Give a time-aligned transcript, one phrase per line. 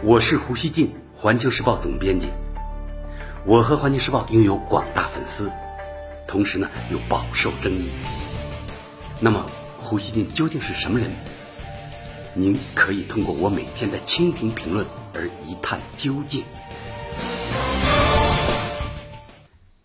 [0.00, 2.28] 我是胡锡进，环球时报总编辑。
[3.44, 5.50] 我和环球时报拥有广大粉丝，
[6.28, 7.90] 同时呢又饱受争议。
[9.20, 11.10] 那么，胡锡进究竟是什么人？
[12.32, 16.44] 您可以通过我每天的蜻蜓评论而一探究竟。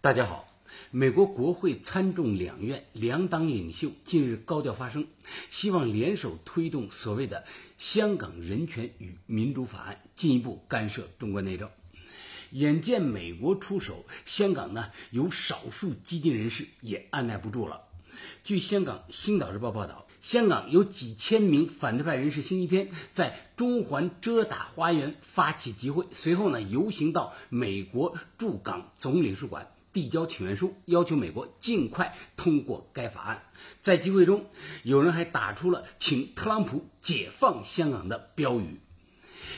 [0.00, 0.46] 大家好，
[0.92, 5.08] 美国国会参众两院两党领袖近日高调发声，
[5.50, 7.38] 希望联手推动所谓的
[7.78, 11.70] 《香港人权与民主法案》，进一步干涉中国内政。
[12.52, 17.82] 眼见美国出手，香港呢有少数激进人士也按耐不住了。
[18.44, 29.68] 据香港《星岛日报》报道，香港有几千名反对派人士星期天在中环遮打花园发起集会，随后呢游行到美国驻港总领事馆。
[29.96, 33.44] 递交请愿书，要求美国尽快通过该法案。
[33.80, 34.44] 在集会中，
[34.82, 38.78] 有人还打出了“请特朗普解放香港”的标语。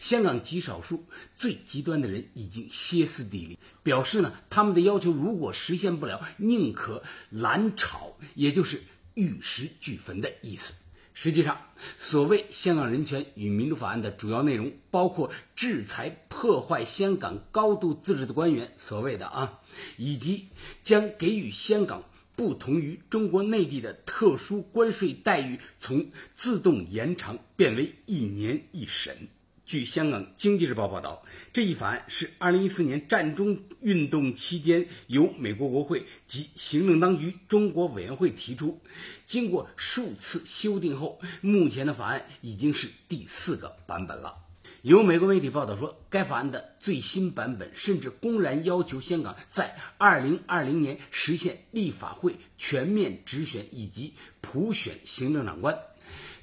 [0.00, 1.04] 香港极少数
[1.36, 8.82] 最极端的人已经歇斯底里，表示呢，他们的要求如果实现不了，宁可蓝炒，也就是
[9.14, 10.74] 玉石俱焚的意思。
[11.16, 11.56] 实际上，
[11.96, 16.10] 所谓《香港人权与民主法案》的主要内容包括制裁
[16.44, 19.62] 破坏香港高度自治的官员，所谓的啊，
[19.96, 20.48] 以及
[20.82, 22.04] 将给予香港
[22.36, 29.28] 不同于中国内地的特殊关税待遇从自动延长变为一年一审。
[29.64, 38.78] 据香港经济日报报道，这一法案是2014年战中运动期间由美国国会及行政当局中国委员会提出，
[39.26, 44.43] 经过数次修订后，目前的法案已经是第四个版本了。
[44.84, 54.12] 有美国媒体报道说，该法案的最新版本甚至公然要求香港在二零二零年实现立法会全面直选以及
[54.42, 55.74] 普选行政长官。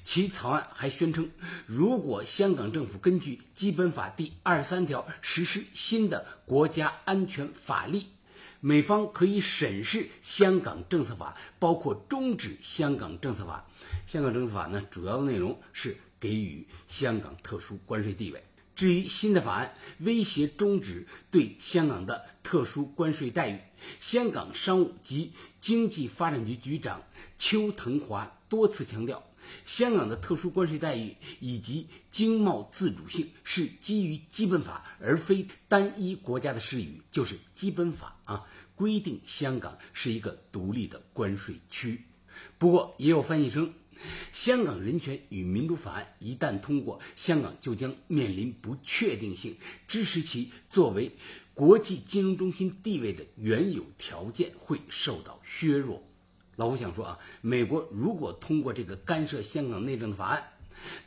[0.02, 1.30] 其草案还宣称，
[1.66, 8.02] 如果香港政府根据《基本法》第二十三条实施新的国家安全法律，
[8.64, 13.66] 美方可以审视香港政策法，包括终止香港政策法。
[14.06, 18.40] 香港政策法呢，主要的内容是给予香港特殊关税地位。
[18.76, 23.58] 至于新的法案威胁终止对香港的特殊关税待遇，
[23.98, 27.02] 香港商务及经济发展局局长
[27.36, 29.20] 邱腾华多次强调。
[29.64, 37.00] 香港的特殊关税待遇以及经贸自主性是基于基本法，而非单一国家的事语。
[37.10, 42.02] 就是基本法啊，规定香港是一个独立的关税区。
[42.58, 43.72] 不过，也有分析称，
[44.32, 51.12] 香港人权与民主法案一旦通过，香港就将面临不确定性，支持其作为
[51.52, 56.02] 国际金融中心地位的原有条件会受到削弱。
[56.62, 60.44] 老胡想说啊，美国如果通过这个干涉香港内政的法案，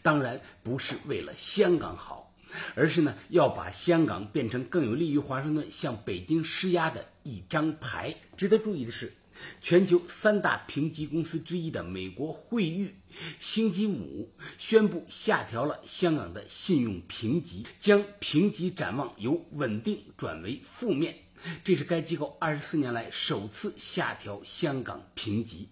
[0.01, 2.35] 当然不是为了香港好，
[2.75, 8.13] 而是呢要把香港变成更有利于华盛顿向北京施压的一张牌。
[8.35, 9.13] 值得注意的是，
[9.61, 12.93] 全球三大评级公司之一的美国惠誉，
[13.39, 21.15] 星期五宣布下调了香港的信用评级，将评级展望由稳定转为负面。
[21.63, 25.69] 这是该机构二十四年来首次下调香港评级。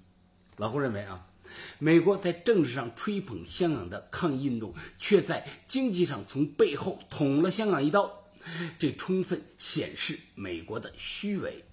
[0.57, 1.28] 老胡认为啊，
[1.79, 8.25] 美国在政治上吹捧香港的抗议运动，却在经济上从背后捅了香港一刀，
[8.78, 11.66] 这充分显示美国的虚伪，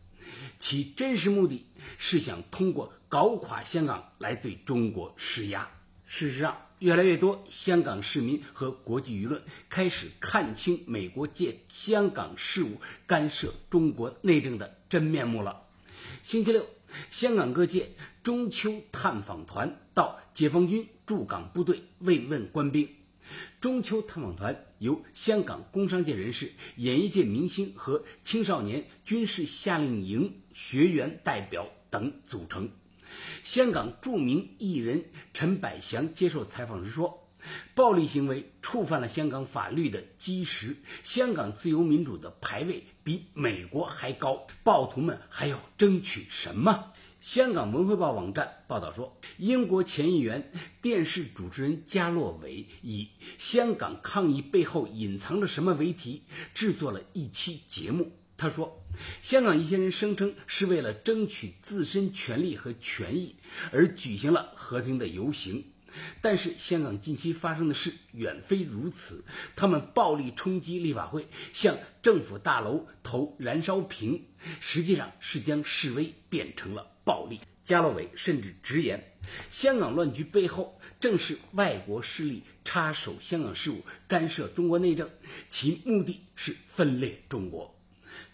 [0.59, 1.67] 其真实目的
[1.99, 5.69] 是想通过搞垮香港来对中国施压。
[6.07, 6.57] 事实上。
[6.81, 15.63] 越来越多香港市民和国际舆论开始看清美国借香港事务干涉中国内政的真面目了。
[16.23, 16.67] 星期六，
[17.11, 17.91] 香港各界
[18.23, 22.89] 中秋探访团到解放军驻港部队慰问官兵。
[23.61, 32.71] 中秋探访团由香港工商界人士、演艺界明星和青少年军事夏令营学员代表等组成。
[33.43, 37.29] 香港著名艺人陈百祥接受采访时说
[37.75, 50.51] ：“暴力行为触犯了香港法律的基石，香港自由民主的排位比美国还高，暴徒们还要争取什么？”香港文汇报网站报道说，英国前议员、
[50.81, 56.23] 电视主持人加洛伟以“香港抗议背后隐藏着什么”为题
[56.55, 58.11] 制作了一期节目。
[58.41, 58.83] 他说，
[59.21, 63.37] 香港一些人声称是为了争取自身权利和权益
[63.71, 65.67] 而举行了和平的游行，
[66.23, 69.23] 但是香港近期发生的事远非如此。
[69.55, 74.25] 他们暴力冲击立法会，向政府大楼投燃烧瓶，
[74.59, 77.41] 实际上是将示威变成了暴力。
[77.63, 79.13] 加洛伟甚至直言，
[79.51, 85.11] 香港乱局背后正是外国势力插手香港事务，干涉中国内政，
[85.51, 87.77] 其目的是分裂中国。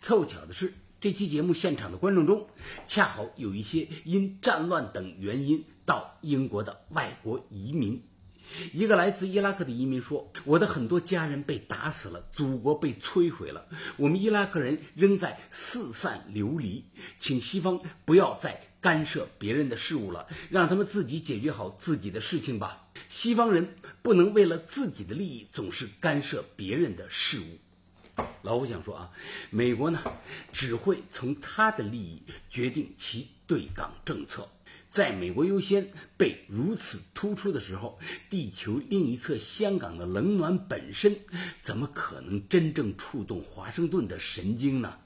[0.01, 2.47] 凑巧的是，这期节目现场的观众中，
[2.87, 8.03] 恰好有一些因战乱等原因到英国的外国移民。
[8.73, 13.67] 一个来自伊拉克的移民说：“我的很多家人被打死了，祖国被摧毁了，
[13.97, 16.85] 我们伊拉克人仍在四散流离，
[17.17, 22.87] 请西方不要再干涉别人的事物了，让他们自己解决好自己的事情吧。
[23.09, 23.69] 西方人
[24.01, 27.59] 不能为了自己的利益总是干涉别人的事物。”
[28.43, 29.11] 老胡想说啊，
[29.51, 30.01] 美国呢，
[30.53, 34.49] 只会从他的利益决定其对港政策。
[34.91, 37.99] 在美国优先被如此突出的时候，
[38.31, 41.19] 地球另一侧香港的冷暖本身，
[41.63, 44.99] 怎么可能真正触动华盛顿的神经呢？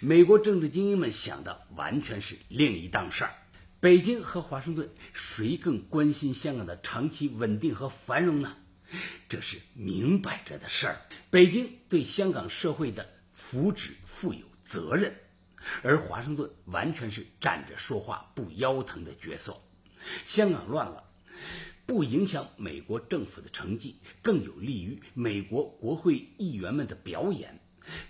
[0.00, 3.34] 美国政治精英们想的完全是另一档事儿。
[3.80, 8.56] 北京和华盛顿谁更关心香港的长期稳定和繁荣呢？
[9.28, 11.00] 这是明摆着的事儿。
[11.30, 15.14] 北京对香港社会的福祉负有责任。
[15.82, 19.60] 而华盛顿完全是站着说话不腰疼的角色。
[20.24, 21.04] 香港乱了，
[21.84, 27.60] 不影响美国政府的成绩，更有利于美国国会议员们的表演。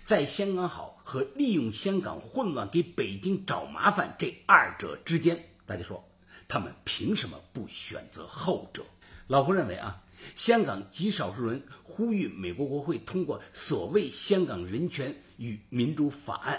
[0.05, 6.07] 在香港好和利用香港混乱给北京找麻烦这二者之间，大家说
[6.47, 8.85] 他们凭什么不选择后者？
[9.27, 10.03] 老胡认为啊，
[10.35, 16.55] 香港极少数人呼吁美国国会通过所谓《香港人权与民主法案》。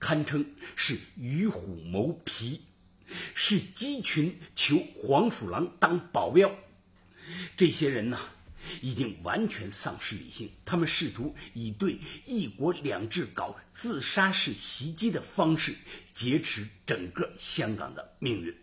[0.00, 0.44] 堪称
[0.76, 2.60] 是与虎谋皮，
[3.34, 6.54] 是鸡群求黄鼠狼当保镖。
[7.56, 8.18] 这些人呐，
[8.82, 10.50] 已经完全丧失理性。
[10.66, 15.74] 他们试图以对“一国两制”搞自杀式袭击的方式
[16.12, 18.54] 劫持整个香港的命运。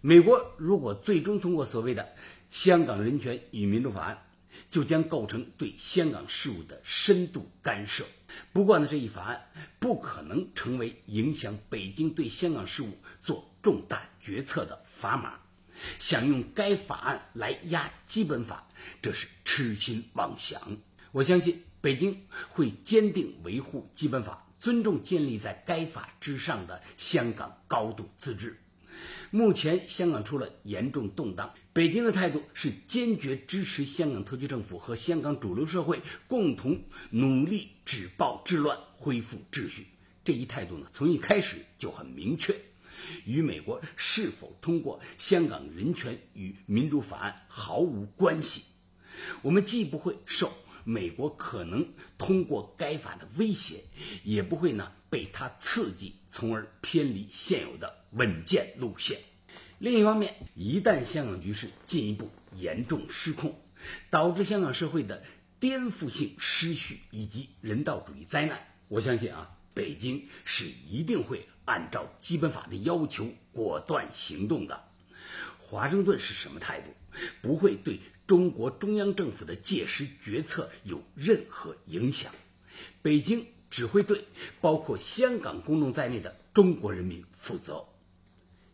[0.00, 2.02] 美国如果最终通过所谓的
[2.54, 4.16] 《香港人权与民主法案》，
[4.70, 8.04] 就将构成对香港事务的深度干涉。
[8.52, 9.44] 不过呢，这一法案
[9.80, 15.34] 不可能成为影响北京对香港事务做重大决策的砝码。
[15.98, 18.68] 想用该法案来压基本法，
[19.02, 20.78] 这是痴心妄想。
[21.10, 28.60] 我相信北京会坚定维护基本法，尊重建立在该法之上的香港高度自治。
[29.30, 36.80] 目前香港出了严重动荡，北京的态度是坚决支持香港特区政府和香港主流社会共同
[37.10, 39.86] 努力止暴制乱，恢复秩序。
[40.24, 42.54] 这一态度呢，从一开始就很明确，
[43.26, 48.62] 与美国是否通过《香港人权与民主法案》毫无关系。
[49.42, 50.52] 我们既不会受
[50.84, 51.86] 美国可能
[52.16, 53.82] 通过该法的威胁，
[54.22, 58.04] 也不会呢被它刺激，从而偏离现有的。
[58.16, 59.18] 稳健路线。
[59.80, 63.60] 另一方面，一旦香港局势进一步严重失控，
[64.08, 65.24] 导致香港社会的
[65.58, 74.84] 颠覆性失序以及人道主义灾难，我相信啊，北京是一定会按照基本法的要求果断行动的。
[75.58, 76.90] 华盛顿是什么态度？
[77.42, 82.32] 不会对中国中央政府的届时决策有任何影响。
[83.02, 84.26] 北京只会对
[84.60, 87.84] 包括香港公众在内的中国人民负责。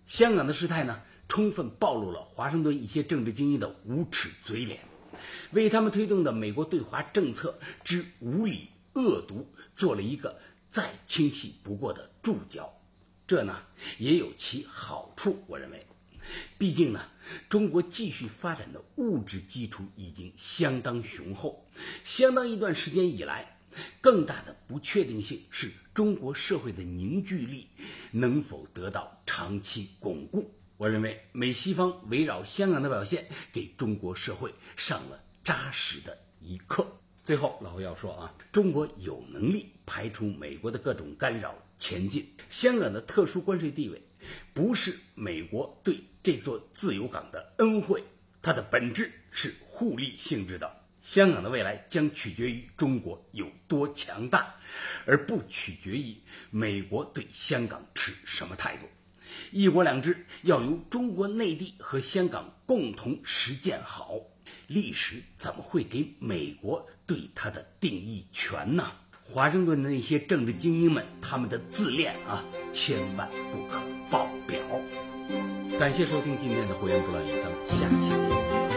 [0.06, 4.80] 香港的事态呢，充分暴露了华盛顿一些政治精英的无耻嘴脸，
[5.52, 12.72] 为他们推动的美国对华政策之无理恶毒做了一个再清晰不过的注脚。
[13.26, 13.62] 这呢
[13.98, 15.86] 也有其好处，我认为，
[16.58, 17.00] 毕竟呢，
[17.48, 21.66] 中国继续发展的物质基础已经相当雄厚，
[22.04, 23.56] 相当一段时间以来。
[24.00, 27.68] 更大的不确定性是中国社会的凝聚力
[28.10, 30.50] 能否得到长期巩固。
[30.76, 36.84] 我认为美西方围绕香港的表现给中国社会上了扎实的一课。
[37.22, 42.28] 最后，老胡要说啊，中国有能力排除美国的各种干扰前进。
[42.48, 44.02] 香港的特殊关税地位
[44.52, 48.04] 不是美国对这座自由港的恩惠，
[48.42, 50.70] 它的本质是互利性质的。
[51.00, 54.54] 香港的未来将取决于中国有多强大，
[55.06, 56.14] 而不取决于
[56.50, 58.86] 美国对香港持什么态度。
[59.50, 64.20] 一国两制要由中国内地和香港共同实践好。
[64.66, 68.92] 历史怎么会给美国对它的定义权呢？
[69.22, 74.58] 华盛顿的那些政治精英们，他们的自恋啊，千万不可爆表。
[75.78, 78.69] 感谢收听今天的《胡言不乱语》，咱们下期见。